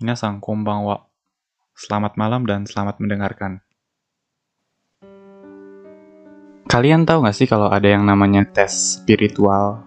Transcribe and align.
Minasang 0.00 0.40
konbanwa. 0.40 1.12
Selamat 1.76 2.16
malam 2.16 2.48
dan 2.48 2.64
selamat 2.64 3.04
mendengarkan. 3.04 3.60
Kalian 6.64 7.04
tahu 7.04 7.20
nggak 7.20 7.36
sih 7.36 7.44
kalau 7.44 7.68
ada 7.68 7.84
yang 7.84 8.08
namanya 8.08 8.48
tes 8.48 8.96
spiritual 8.96 9.84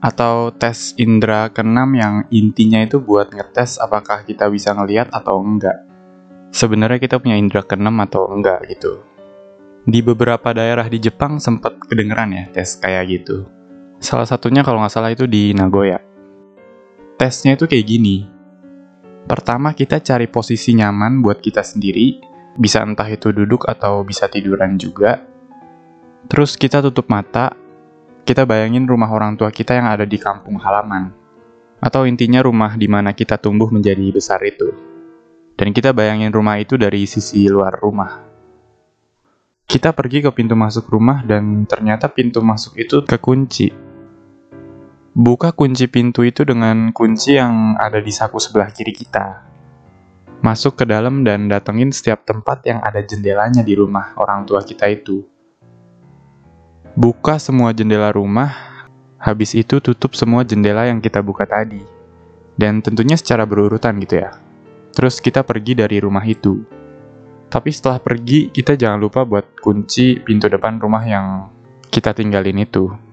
atau 0.00 0.48
tes 0.56 0.96
indera 0.96 1.52
keenam 1.52 1.92
yang 1.92 2.24
intinya 2.32 2.80
itu 2.80 2.96
buat 2.96 3.28
ngetes 3.28 3.76
apakah 3.76 4.24
kita 4.24 4.48
bisa 4.48 4.72
ngelihat 4.72 5.12
atau 5.12 5.36
enggak. 5.44 5.84
Sebenarnya 6.56 6.96
kita 6.96 7.20
punya 7.20 7.36
indera 7.36 7.60
keenam 7.60 8.00
atau 8.00 8.32
enggak 8.32 8.64
gitu. 8.72 9.04
Di 9.84 10.00
beberapa 10.00 10.56
daerah 10.56 10.88
di 10.88 10.96
Jepang 10.96 11.44
sempat 11.44 11.76
kedengeran 11.84 12.32
ya 12.32 12.48
tes 12.56 12.80
kayak 12.80 13.04
gitu. 13.12 13.44
Salah 14.00 14.24
satunya 14.24 14.64
kalau 14.64 14.80
nggak 14.80 14.96
salah 14.96 15.12
itu 15.12 15.28
di 15.28 15.52
Nagoya. 15.52 16.00
Tesnya 17.20 17.52
itu 17.52 17.68
kayak 17.68 17.84
gini. 17.84 18.35
Pertama 19.26 19.74
kita 19.74 19.98
cari 19.98 20.30
posisi 20.30 20.78
nyaman 20.78 21.18
buat 21.18 21.42
kita 21.42 21.66
sendiri, 21.66 22.22
bisa 22.54 22.78
entah 22.86 23.10
itu 23.10 23.34
duduk 23.34 23.66
atau 23.66 24.06
bisa 24.06 24.30
tiduran 24.30 24.78
juga. 24.78 25.18
Terus 26.30 26.54
kita 26.54 26.78
tutup 26.78 27.10
mata, 27.10 27.50
kita 28.22 28.46
bayangin 28.46 28.86
rumah 28.86 29.10
orang 29.10 29.34
tua 29.34 29.50
kita 29.50 29.74
yang 29.74 29.90
ada 29.90 30.06
di 30.06 30.14
kampung 30.14 30.62
halaman. 30.62 31.10
Atau 31.82 32.06
intinya 32.06 32.38
rumah 32.38 32.78
di 32.78 32.86
mana 32.86 33.18
kita 33.18 33.34
tumbuh 33.34 33.66
menjadi 33.66 34.14
besar 34.14 34.38
itu. 34.46 34.70
Dan 35.58 35.74
kita 35.74 35.90
bayangin 35.90 36.30
rumah 36.30 36.62
itu 36.62 36.78
dari 36.78 37.02
sisi 37.10 37.50
luar 37.50 37.82
rumah. 37.82 38.22
Kita 39.66 39.90
pergi 39.90 40.22
ke 40.22 40.30
pintu 40.30 40.54
masuk 40.54 40.86
rumah 40.86 41.26
dan 41.26 41.66
ternyata 41.66 42.06
pintu 42.06 42.38
masuk 42.46 42.78
itu 42.78 43.02
kekunci. 43.02 43.85
Buka 45.16 45.56
kunci 45.56 45.88
pintu 45.88 46.28
itu 46.28 46.44
dengan 46.44 46.92
kunci 46.92 47.40
yang 47.40 47.72
ada 47.80 48.04
di 48.04 48.12
saku 48.12 48.36
sebelah 48.36 48.68
kiri 48.68 48.92
kita. 48.92 49.48
Masuk 50.44 50.76
ke 50.76 50.84
dalam 50.84 51.24
dan 51.24 51.48
datengin 51.48 51.88
setiap 51.88 52.28
tempat 52.28 52.60
yang 52.68 52.84
ada 52.84 53.00
jendelanya 53.00 53.64
di 53.64 53.72
rumah 53.72 54.12
orang 54.20 54.44
tua 54.44 54.60
kita 54.60 54.84
itu 54.92 55.24
Buka 56.96 57.36
semua 57.36 57.76
jendela 57.76 58.08
rumah, 58.08 58.56
habis 59.20 59.52
itu 59.52 59.84
tutup 59.84 60.16
semua 60.16 60.48
jendela 60.48 60.88
yang 60.88 60.96
kita 60.96 61.20
buka 61.20 61.44
tadi. 61.44 61.84
Dan 62.56 62.80
tentunya 62.80 63.20
secara 63.20 63.44
berurutan 63.44 64.00
gitu 64.00 64.24
ya. 64.24 64.40
Terus 64.96 65.20
kita 65.20 65.44
pergi 65.44 65.76
dari 65.76 66.00
rumah 66.00 66.24
itu. 66.24 66.64
Tapi 67.52 67.68
setelah 67.68 68.00
pergi, 68.00 68.48
kita 68.48 68.80
jangan 68.80 68.96
lupa 68.96 69.28
buat 69.28 69.60
kunci 69.60 70.24
pintu 70.24 70.48
depan 70.48 70.80
rumah 70.80 71.04
yang 71.04 71.52
kita 71.92 72.16
tinggalin 72.16 72.64
itu. 72.64 73.05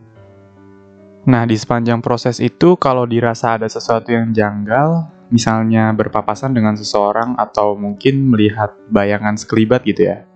Nah, 1.24 1.48
di 1.48 1.56
sepanjang 1.56 2.04
proses 2.04 2.44
itu, 2.44 2.76
kalau 2.76 3.08
dirasa 3.08 3.56
ada 3.56 3.68
sesuatu 3.72 4.12
yang 4.12 4.36
janggal, 4.36 5.08
misalnya 5.32 5.96
berpapasan 5.96 6.52
dengan 6.52 6.76
seseorang 6.76 7.40
atau 7.40 7.80
mungkin 7.80 8.28
melihat 8.28 8.76
bayangan 8.92 9.40
sekelibat 9.40 9.88
gitu 9.88 10.12
ya, 10.12 10.28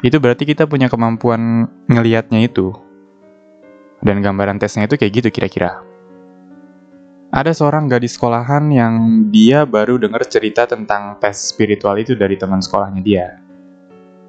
itu 0.00 0.16
berarti 0.16 0.48
kita 0.48 0.64
punya 0.64 0.88
kemampuan 0.88 1.68
ngelihatnya 1.84 2.48
itu. 2.48 2.72
Dan 4.00 4.24
gambaran 4.24 4.56
tesnya 4.58 4.88
itu 4.88 4.96
kayak 4.96 5.12
gitu 5.20 5.28
kira-kira. 5.28 5.84
Ada 7.32 7.52
seorang 7.52 7.88
gadis 7.88 8.16
sekolahan 8.16 8.72
yang 8.72 9.28
dia 9.32 9.62
baru 9.68 9.96
dengar 10.00 10.24
cerita 10.26 10.64
tentang 10.64 11.16
tes 11.20 11.54
spiritual 11.54 11.96
itu 12.00 12.16
dari 12.16 12.40
teman 12.40 12.60
sekolahnya 12.60 13.00
dia. 13.04 13.36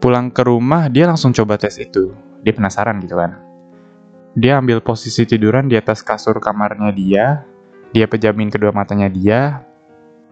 Pulang 0.03 0.29
ke 0.35 0.43
rumah, 0.43 0.91
dia 0.91 1.07
langsung 1.07 1.31
coba 1.31 1.55
tes 1.55 1.79
itu. 1.79 2.11
Dia 2.43 2.53
penasaran 2.53 2.99
gitu 2.99 3.15
kan. 3.15 3.52
Dia 4.33 4.57
ambil 4.57 4.81
posisi 4.81 5.29
tiduran 5.29 5.69
di 5.69 5.77
atas 5.77 6.01
kasur 6.01 6.41
kamarnya 6.41 6.89
dia, 6.89 7.25
dia 7.93 8.09
pejamin 8.09 8.49
kedua 8.49 8.73
matanya 8.73 9.05
dia, 9.05 9.61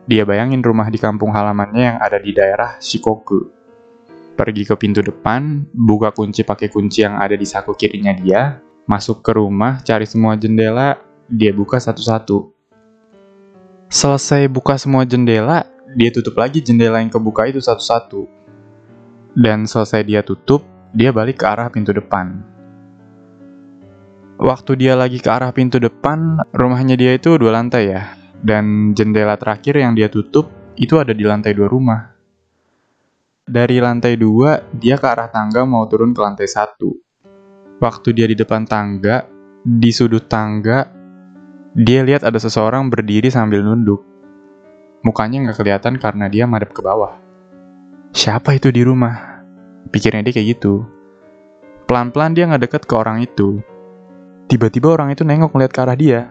dia 0.09 0.25
bayangin 0.25 0.65
rumah 0.65 0.89
di 0.89 0.97
kampung 0.97 1.29
halamannya 1.29 1.95
yang 1.95 1.97
ada 2.01 2.17
di 2.17 2.33
daerah 2.33 2.81
Shikoku 2.81 3.61
pergi 4.41 4.65
ke 4.65 4.73
pintu 4.73 5.05
depan, 5.05 5.69
buka 5.69 6.09
kunci 6.09 6.41
pakai 6.41 6.71
kunci 6.73 7.05
yang 7.05 7.21
ada 7.21 7.37
di 7.37 7.45
saku 7.45 7.77
kirinya 7.77 8.09
dia, 8.17 8.57
masuk 8.89 9.21
ke 9.21 9.37
rumah, 9.37 9.85
cari 9.85 10.09
semua 10.09 10.33
jendela, 10.33 10.97
dia 11.29 11.53
buka 11.53 11.77
satu-satu. 11.77 12.49
Selesai 13.91 14.49
buka 14.49 14.81
semua 14.81 15.05
jendela, 15.05 15.69
dia 15.93 16.09
tutup 16.09 16.41
lagi 16.41 16.57
jendela 16.57 16.97
yang 17.03 17.13
kebuka 17.13 17.45
itu 17.45 17.61
satu-satu. 17.61 18.25
Dan 19.37 19.69
selesai 19.69 20.01
dia 20.09 20.25
tutup, 20.25 20.65
dia 20.89 21.13
balik 21.13 21.43
ke 21.43 21.45
arah 21.45 21.69
pintu 21.69 21.93
depan. 21.93 22.41
Waktu 24.41 24.73
dia 24.73 24.97
lagi 24.97 25.21
ke 25.21 25.29
arah 25.29 25.53
pintu 25.53 25.77
depan, 25.77 26.41
rumahnya 26.49 26.97
dia 26.97 27.13
itu 27.13 27.37
dua 27.37 27.61
lantai 27.61 27.93
ya. 27.93 28.17
Dan 28.41 28.97
jendela 28.97 29.37
terakhir 29.37 29.77
yang 29.77 29.93
dia 29.93 30.09
tutup, 30.09 30.49
itu 30.81 30.97
ada 30.97 31.13
di 31.13 31.21
lantai 31.21 31.53
dua 31.53 31.69
rumah. 31.69 32.09
Dari 33.45 33.77
lantai 33.77 34.17
dua, 34.17 34.65
dia 34.73 34.97
ke 34.97 35.05
arah 35.05 35.29
tangga 35.29 35.61
mau 35.61 35.85
turun 35.85 36.09
ke 36.09 36.17
lantai 36.25 36.49
satu. 36.49 36.89
Waktu 37.77 38.17
dia 38.17 38.25
di 38.25 38.33
depan 38.33 38.65
tangga, 38.65 39.29
di 39.61 39.93
sudut 39.93 40.25
tangga, 40.25 40.89
dia 41.77 42.01
lihat 42.01 42.25
ada 42.25 42.41
seseorang 42.41 42.89
berdiri 42.89 43.29
sambil 43.29 43.61
nunduk. 43.61 44.01
Mukanya 45.05 45.45
nggak 45.45 45.61
kelihatan 45.61 46.01
karena 46.01 46.25
dia 46.33 46.49
madep 46.49 46.73
ke 46.73 46.81
bawah. 46.81 47.13
Siapa 48.09 48.57
itu 48.57 48.73
di 48.73 48.81
rumah? 48.81 49.45
Pikirnya 49.93 50.25
dia 50.25 50.33
kayak 50.33 50.57
gitu. 50.57 50.81
Pelan-pelan 51.85 52.33
dia 52.33 52.49
nggak 52.49 52.65
deket 52.65 52.83
ke 52.89 52.93
orang 52.97 53.21
itu. 53.21 53.61
Tiba-tiba 54.47 54.93
orang 54.93 55.13
itu 55.13 55.21
nengok 55.25 55.53
ngeliat 55.53 55.71
ke 55.73 55.79
arah 55.81 55.97
dia. 55.97 56.21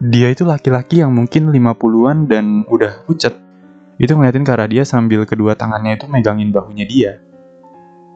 Dia 0.00 0.28
itu 0.30 0.44
laki-laki 0.44 1.00
yang 1.00 1.12
mungkin 1.16 1.48
50-an 1.48 2.28
dan 2.28 2.68
udah 2.68 3.04
pucet 3.08 3.46
itu 3.96 4.12
ngeliatin 4.12 4.44
ke 4.44 4.52
arah 4.52 4.68
dia 4.68 4.84
sambil 4.84 5.24
kedua 5.24 5.56
tangannya 5.56 5.96
itu 5.96 6.04
megangin 6.04 6.52
bahunya 6.52 6.84
dia. 6.84 7.12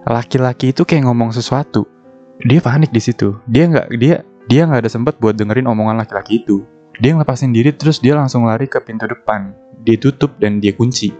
Laki-laki 0.04 0.76
itu 0.76 0.84
kayak 0.84 1.08
ngomong 1.08 1.32
sesuatu. 1.32 1.88
Dia 2.40 2.60
panik 2.60 2.92
di 2.92 3.00
situ. 3.00 3.40
Dia 3.48 3.68
nggak 3.68 3.88
dia 3.96 4.24
dia 4.48 4.68
nggak 4.68 4.84
ada 4.84 4.90
sempat 4.92 5.16
buat 5.16 5.36
dengerin 5.36 5.68
omongan 5.68 6.00
laki-laki 6.00 6.44
itu. 6.44 6.64
Dia 7.00 7.16
ngelepasin 7.16 7.56
diri 7.56 7.72
terus 7.72 7.96
dia 8.04 8.12
langsung 8.12 8.44
lari 8.44 8.68
ke 8.68 8.76
pintu 8.84 9.08
depan. 9.08 9.56
Dia 9.80 9.96
tutup 9.96 10.36
dan 10.36 10.60
dia 10.60 10.76
kunci. 10.76 11.16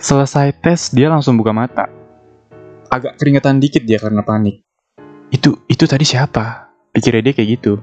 Selesai 0.00 0.56
tes 0.64 0.88
dia 0.96 1.12
langsung 1.12 1.36
buka 1.36 1.52
mata. 1.52 1.92
Agak 2.88 3.20
keringetan 3.20 3.60
dikit 3.60 3.84
dia 3.84 4.00
karena 4.00 4.24
panik. 4.24 4.64
Itu 5.32 5.64
itu 5.64 5.84
tadi 5.88 6.04
siapa? 6.04 6.68
Pikirnya 6.92 7.24
dia 7.24 7.32
kayak 7.32 7.48
gitu. 7.56 7.80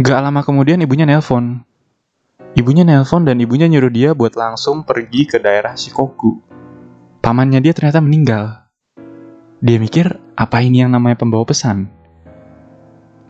Gak 0.00 0.24
lama 0.24 0.40
kemudian 0.40 0.80
ibunya 0.80 1.04
nelpon. 1.04 1.60
Ibunya 2.56 2.88
nelpon 2.88 3.28
dan 3.28 3.36
ibunya 3.36 3.68
nyuruh 3.68 3.92
dia 3.92 4.16
buat 4.16 4.32
langsung 4.32 4.80
pergi 4.80 5.28
ke 5.28 5.36
daerah 5.36 5.76
Shikoku. 5.76 6.40
Pamannya 7.20 7.60
dia 7.60 7.76
ternyata 7.76 8.00
meninggal. 8.00 8.64
Dia 9.60 9.76
mikir, 9.76 10.16
apa 10.36 10.64
ini 10.64 10.80
yang 10.80 10.92
namanya 10.92 11.20
pembawa 11.20 11.44
pesan? 11.44 11.92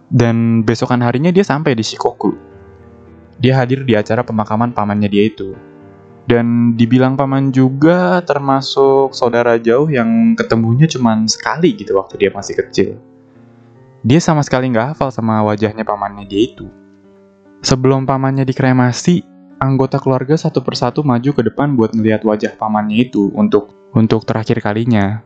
Dan 0.07 0.63
besokan 0.63 1.03
harinya 1.03 1.35
dia 1.35 1.43
sampai 1.43 1.75
di 1.75 1.83
Shikoku. 1.83 2.39
Dia 3.43 3.59
hadir 3.59 3.83
di 3.83 3.99
acara 3.99 4.23
pemakaman 4.23 4.71
pamannya 4.71 5.11
dia 5.11 5.27
itu. 5.27 5.59
Dan 6.27 6.75
dibilang 6.75 7.15
paman 7.15 7.55
juga 7.55 8.19
termasuk 8.27 9.15
saudara 9.15 9.63
jauh 9.63 9.87
yang 9.87 10.35
ketemunya 10.35 10.91
cuma 10.91 11.15
sekali 11.31 11.79
gitu 11.79 11.95
waktu 11.95 12.19
dia 12.19 12.31
masih 12.35 12.59
kecil. 12.59 12.99
Dia 14.03 14.19
sama 14.19 14.43
sekali 14.43 14.67
nggak 14.71 14.95
hafal 14.95 15.15
sama 15.15 15.43
wajahnya 15.47 15.87
pamannya 15.87 16.27
dia 16.27 16.51
itu. 16.51 16.67
Sebelum 17.63 18.07
pamannya 18.07 18.43
dikremasi, 18.43 19.23
anggota 19.63 20.03
keluarga 20.03 20.35
satu 20.35 20.63
persatu 20.67 21.07
maju 21.07 21.31
ke 21.31 21.43
depan 21.47 21.79
buat 21.79 21.95
ngeliat 21.95 22.27
wajah 22.27 22.59
pamannya 22.59 23.07
itu 23.07 23.31
untuk 23.35 23.75
untuk 23.95 24.27
terakhir 24.27 24.61
kalinya. 24.61 25.23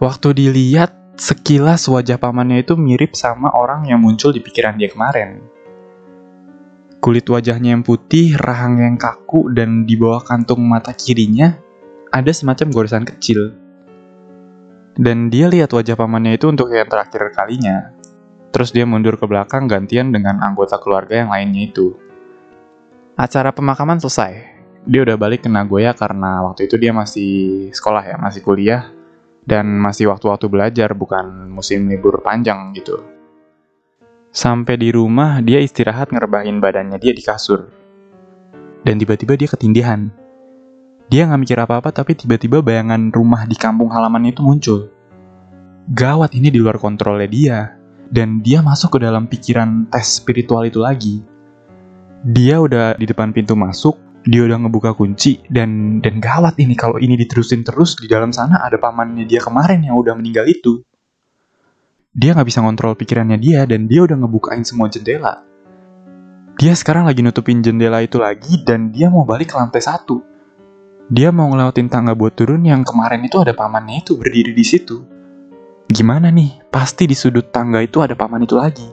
Waktu 0.00 0.34
dilihat, 0.34 1.20
sekilas 1.20 1.84
wajah 1.90 2.16
pamannya 2.16 2.62
itu 2.62 2.78
mirip 2.78 3.12
sama 3.12 3.50
orang 3.50 3.86
yang 3.90 4.00
muncul 4.02 4.30
di 4.30 4.40
pikiran 4.40 4.78
dia 4.78 4.90
kemarin. 4.90 5.42
Kulit 7.08 7.24
wajahnya 7.24 7.72
yang 7.72 7.80
putih, 7.80 8.36
rahang 8.36 8.84
yang 8.84 9.00
kaku, 9.00 9.48
dan 9.56 9.88
di 9.88 9.96
bawah 9.96 10.20
kantung 10.20 10.60
mata 10.60 10.92
kirinya 10.92 11.56
ada 12.12 12.28
semacam 12.28 12.68
goresan 12.68 13.08
kecil. 13.08 13.56
Dan 14.92 15.32
dia 15.32 15.48
lihat 15.48 15.72
wajah 15.72 15.96
pamannya 15.96 16.36
itu 16.36 16.52
untuk 16.52 16.68
yang 16.68 16.84
terakhir 16.84 17.32
kalinya. 17.32 17.96
Terus 18.52 18.76
dia 18.76 18.84
mundur 18.84 19.16
ke 19.16 19.24
belakang 19.24 19.64
gantian 19.64 20.12
dengan 20.12 20.44
anggota 20.44 20.76
keluarga 20.76 21.24
yang 21.24 21.32
lainnya 21.32 21.72
itu. 21.72 21.96
Acara 23.16 23.56
pemakaman 23.56 23.96
selesai. 24.04 24.44
Dia 24.84 25.08
udah 25.08 25.16
balik 25.16 25.48
ke 25.48 25.48
Nagoya 25.48 25.96
karena 25.96 26.44
waktu 26.44 26.68
itu 26.68 26.76
dia 26.76 26.92
masih 26.92 27.72
sekolah 27.72 28.04
ya, 28.04 28.20
masih 28.20 28.44
kuliah. 28.44 28.84
Dan 29.48 29.80
masih 29.80 30.12
waktu-waktu 30.12 30.44
belajar, 30.52 30.92
bukan 30.92 31.56
musim 31.56 31.88
libur 31.88 32.20
panjang 32.20 32.76
gitu. 32.76 33.00
Sampai 34.28 34.76
di 34.76 34.92
rumah, 34.92 35.40
dia 35.40 35.58
istirahat 35.58 36.12
ngerbahin 36.12 36.60
badannya 36.60 37.00
dia 37.00 37.16
di 37.16 37.24
kasur. 37.24 37.68
Dan 38.84 39.00
tiba-tiba 39.00 39.34
dia 39.34 39.48
ketindihan. 39.48 40.12
Dia 41.08 41.24
nggak 41.24 41.40
mikir 41.40 41.58
apa-apa, 41.58 41.88
tapi 41.88 42.12
tiba-tiba 42.12 42.60
bayangan 42.60 43.08
rumah 43.08 43.48
di 43.48 43.56
kampung 43.56 43.88
halaman 43.88 44.28
itu 44.28 44.44
muncul. 44.44 44.92
Gawat 45.88 46.36
ini 46.36 46.52
di 46.52 46.60
luar 46.60 46.76
kontrolnya 46.76 47.24
dia 47.24 47.58
dan 48.12 48.44
dia 48.44 48.60
masuk 48.60 48.96
ke 48.96 48.98
dalam 49.00 49.24
pikiran 49.24 49.88
tes 49.88 50.20
spiritual 50.20 50.68
itu 50.68 50.84
lagi. 50.84 51.24
Dia 52.28 52.60
udah 52.60 53.00
di 53.00 53.08
depan 53.08 53.32
pintu 53.32 53.56
masuk, 53.56 53.96
dia 54.28 54.44
udah 54.44 54.60
ngebuka 54.60 54.92
kunci 54.92 55.40
dan 55.48 56.02
dan 56.04 56.20
gawat 56.20 56.60
ini 56.60 56.76
kalau 56.76 57.00
ini 57.00 57.16
diterusin 57.16 57.64
terus 57.64 57.96
di 57.96 58.04
dalam 58.04 58.28
sana 58.28 58.60
ada 58.60 58.76
pamannya 58.76 59.24
dia 59.24 59.40
kemarin 59.40 59.80
yang 59.80 59.96
udah 59.96 60.12
meninggal 60.12 60.44
itu. 60.44 60.84
Dia 62.16 62.32
nggak 62.32 62.48
bisa 62.48 62.64
ngontrol 62.64 62.96
pikirannya 62.96 63.36
dia 63.36 63.68
dan 63.68 63.84
dia 63.84 64.00
udah 64.00 64.16
ngebukain 64.16 64.64
semua 64.64 64.88
jendela. 64.88 65.44
Dia 66.56 66.72
sekarang 66.72 67.04
lagi 67.04 67.20
nutupin 67.20 67.60
jendela 67.60 68.00
itu 68.00 68.16
lagi 68.16 68.64
dan 68.64 68.88
dia 68.88 69.12
mau 69.12 69.28
balik 69.28 69.52
ke 69.52 69.56
lantai 69.60 69.84
satu. 69.84 70.24
Dia 71.12 71.28
mau 71.28 71.52
ngelewatin 71.52 71.92
tangga 71.92 72.16
buat 72.16 72.32
turun 72.32 72.64
yang 72.64 72.80
kemarin 72.80 73.20
itu 73.28 73.36
ada 73.44 73.52
pamannya 73.52 74.00
itu 74.00 74.16
berdiri 74.16 74.56
di 74.56 74.64
situ. 74.64 75.04
Gimana 75.88 76.32
nih? 76.32 76.72
Pasti 76.72 77.04
di 77.04 77.12
sudut 77.12 77.52
tangga 77.52 77.84
itu 77.84 78.00
ada 78.00 78.16
paman 78.16 78.44
itu 78.44 78.56
lagi. 78.56 78.88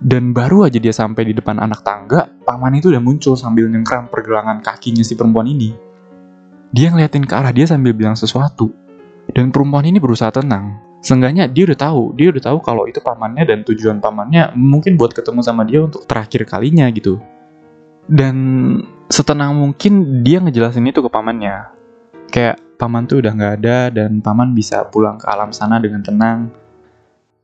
Dan 0.00 0.32
baru 0.32 0.64
aja 0.64 0.80
dia 0.80 0.96
sampai 0.96 1.28
di 1.28 1.36
depan 1.36 1.60
anak 1.60 1.84
tangga, 1.84 2.24
paman 2.44 2.72
itu 2.72 2.88
udah 2.88 3.04
muncul 3.04 3.36
sambil 3.36 3.68
nyengkram 3.68 4.08
pergelangan 4.08 4.64
kakinya 4.64 5.04
si 5.04 5.12
perempuan 5.12 5.48
ini. 5.48 5.76
Dia 6.72 6.88
ngeliatin 6.88 7.28
ke 7.28 7.36
arah 7.36 7.52
dia 7.52 7.68
sambil 7.68 7.92
bilang 7.92 8.16
sesuatu. 8.16 8.72
Dan 9.28 9.52
perempuan 9.52 9.84
ini 9.84 10.00
berusaha 10.00 10.32
tenang. 10.32 10.89
Seenggaknya 11.00 11.48
dia 11.48 11.64
udah 11.64 11.78
tahu, 11.80 12.12
dia 12.12 12.28
udah 12.28 12.42
tahu 12.44 12.58
kalau 12.60 12.84
itu 12.84 13.00
pamannya 13.00 13.48
dan 13.48 13.64
tujuan 13.64 14.04
pamannya 14.04 14.52
mungkin 14.52 15.00
buat 15.00 15.16
ketemu 15.16 15.40
sama 15.40 15.64
dia 15.64 15.80
untuk 15.80 16.04
terakhir 16.04 16.44
kalinya 16.44 16.84
gitu. 16.92 17.16
Dan 18.04 18.36
setenang 19.08 19.56
mungkin 19.56 20.20
dia 20.20 20.44
ngejelasin 20.44 20.84
itu 20.92 21.00
ke 21.00 21.08
pamannya. 21.08 21.72
Kayak 22.28 22.60
paman 22.76 23.08
tuh 23.08 23.24
udah 23.24 23.32
nggak 23.32 23.54
ada 23.64 23.78
dan 23.88 24.20
paman 24.20 24.52
bisa 24.52 24.84
pulang 24.92 25.16
ke 25.16 25.24
alam 25.24 25.52
sana 25.56 25.80
dengan 25.80 26.04
tenang 26.04 26.52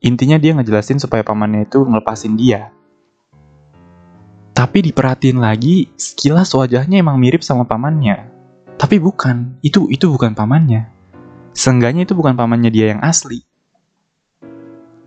Intinya 0.07 0.37
dia 0.37 0.53
ngejelasin 0.53 1.01
supaya 1.01 1.25
pamannya 1.25 1.65
itu 1.65 1.81
ngelepasin 1.83 2.37
dia. 2.37 2.71
Tapi 4.55 4.79
diperhatiin 4.87 5.41
lagi, 5.41 5.91
sekilas 5.99 6.53
wajahnya 6.53 7.01
emang 7.01 7.19
mirip 7.19 7.43
sama 7.43 7.67
pamannya. 7.67 8.29
Tapi 8.77 9.01
bukan, 9.01 9.59
itu 9.65 9.89
itu 9.89 10.07
bukan 10.09 10.37
pamannya. 10.37 10.96
Seenggaknya 11.57 12.05
itu 12.05 12.13
bukan 12.13 12.37
pamannya 12.37 12.69
dia 12.69 12.93
yang 12.93 13.01
asli. 13.01 13.41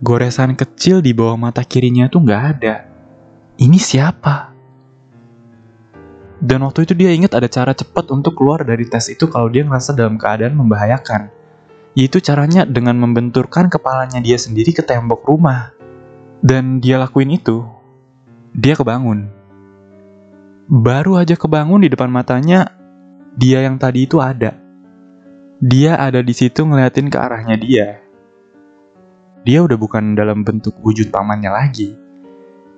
Goresan 0.02 0.58
kecil 0.58 0.98
di 0.98 1.14
bawah 1.14 1.38
mata 1.38 1.62
kirinya 1.62 2.10
tuh 2.10 2.26
nggak 2.26 2.42
ada. 2.58 2.90
Ini 3.54 3.78
siapa? 3.78 4.50
Dan 6.42 6.66
waktu 6.66 6.88
itu 6.88 6.98
dia 6.98 7.14
ingat 7.14 7.36
ada 7.38 7.46
cara 7.46 7.70
cepat 7.70 8.10
untuk 8.10 8.34
keluar 8.34 8.66
dari 8.66 8.88
tes 8.90 9.12
itu 9.12 9.30
kalau 9.30 9.46
dia 9.46 9.62
ngerasa 9.62 9.94
dalam 9.94 10.18
keadaan 10.18 10.56
membahayakan 10.56 11.40
yaitu 11.94 12.22
caranya 12.22 12.62
dengan 12.62 12.94
membenturkan 12.98 13.66
kepalanya 13.66 14.22
dia 14.22 14.38
sendiri 14.38 14.70
ke 14.70 14.82
tembok 14.84 15.26
rumah. 15.26 15.74
Dan 16.40 16.80
dia 16.80 16.96
lakuin 16.96 17.36
itu, 17.36 17.66
dia 18.56 18.72
kebangun. 18.72 19.28
Baru 20.70 21.20
aja 21.20 21.36
kebangun 21.36 21.84
di 21.84 21.92
depan 21.92 22.08
matanya, 22.08 22.72
dia 23.36 23.60
yang 23.60 23.76
tadi 23.76 24.08
itu 24.08 24.16
ada. 24.22 24.56
Dia 25.60 26.00
ada 26.00 26.24
di 26.24 26.32
situ 26.32 26.64
ngeliatin 26.64 27.12
ke 27.12 27.18
arahnya 27.20 27.56
dia. 27.60 28.00
Dia 29.44 29.60
udah 29.60 29.76
bukan 29.76 30.16
dalam 30.16 30.40
bentuk 30.40 30.76
wujud 30.80 31.12
pamannya 31.12 31.52
lagi. 31.52 31.96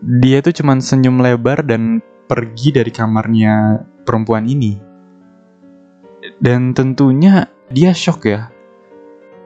Dia 0.03 0.43
itu 0.43 0.63
cuman 0.63 0.83
senyum 0.83 1.23
lebar 1.23 1.63
dan 1.63 2.03
pergi 2.27 2.75
dari 2.75 2.91
kamarnya 2.91 3.87
perempuan 4.03 4.51
ini. 4.51 4.83
Dan 6.43 6.75
tentunya 6.75 7.47
dia 7.71 7.95
shock 7.95 8.27
ya 8.27 8.51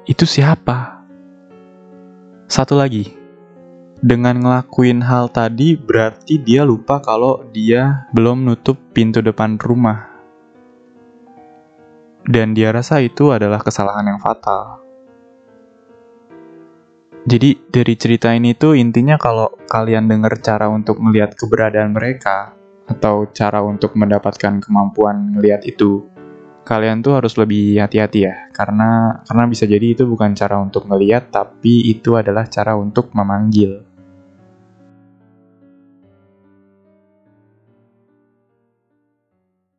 itu 0.06 0.22
siapa? 0.22 1.02
Satu 2.46 2.78
lagi, 2.78 3.10
dengan 3.98 4.38
ngelakuin 4.38 5.02
hal 5.02 5.26
tadi 5.34 5.74
berarti 5.74 6.38
dia 6.38 6.62
lupa 6.62 7.02
kalau 7.02 7.42
dia 7.50 8.06
belum 8.14 8.46
nutup 8.46 8.78
pintu 8.94 9.18
depan 9.18 9.58
rumah. 9.58 10.15
Dan 12.26 12.58
dia 12.58 12.74
rasa 12.74 12.98
itu 12.98 13.30
adalah 13.30 13.62
kesalahan 13.62 14.10
yang 14.10 14.18
fatal. 14.18 14.82
Jadi 17.26 17.58
dari 17.70 17.94
cerita 17.94 18.34
ini 18.34 18.54
tuh 18.54 18.74
intinya 18.74 19.14
kalau 19.14 19.54
kalian 19.70 20.10
dengar 20.10 20.38
cara 20.42 20.66
untuk 20.66 20.98
melihat 20.98 21.38
keberadaan 21.38 21.94
mereka 21.94 22.54
atau 22.86 23.30
cara 23.30 23.62
untuk 23.62 23.94
mendapatkan 23.98 24.62
kemampuan 24.62 25.38
melihat 25.38 25.62
itu, 25.66 26.06
kalian 26.66 26.98
tuh 26.98 27.14
harus 27.14 27.38
lebih 27.38 27.78
hati-hati 27.78 28.26
ya 28.26 28.50
karena 28.50 29.22
karena 29.22 29.44
bisa 29.46 29.70
jadi 29.70 29.94
itu 29.94 30.02
bukan 30.02 30.34
cara 30.34 30.58
untuk 30.58 30.90
melihat 30.90 31.30
tapi 31.30 31.94
itu 31.94 32.18
adalah 32.18 32.50
cara 32.50 32.74
untuk 32.74 33.14
memanggil 33.14 33.86